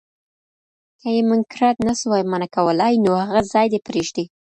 که 0.99 1.07
یې 1.15 1.21
منکرات 1.29 1.77
نسوای 1.87 2.23
منع 2.31 2.49
کولای، 2.55 2.93
نو 3.05 3.11
هغه 3.25 3.41
ځای 3.53 3.67
دي 3.71 3.79
پريږدي. 3.87 4.25